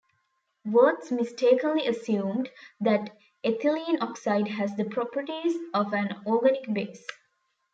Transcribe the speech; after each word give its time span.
Wurtz 0.65 1.11
mistakenly 1.11 1.85
assumed 1.85 2.49
that 2.79 3.11
ethylene 3.45 4.01
oxide 4.01 4.47
has 4.47 4.75
the 4.75 4.85
properties 4.85 5.55
of 5.75 5.93
an 5.93 6.23
organic 6.25 6.73
base. 6.73 7.05